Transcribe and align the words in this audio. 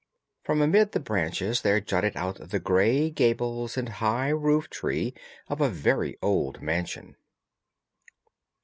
From 0.43 0.63
amid 0.63 0.93
the 0.93 0.99
branches 0.99 1.61
there 1.61 1.79
jutted 1.79 2.17
out 2.17 2.49
the 2.49 2.57
grey 2.59 3.11
gables 3.11 3.77
and 3.77 3.87
high 3.87 4.29
roof 4.29 4.67
tree 4.67 5.13
of 5.47 5.61
a 5.61 5.69
very 5.69 6.17
old 6.23 6.59
mansion. 6.59 7.15